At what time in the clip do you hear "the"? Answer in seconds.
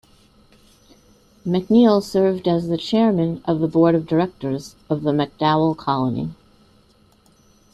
2.69-2.75, 3.59-3.67, 5.03-5.11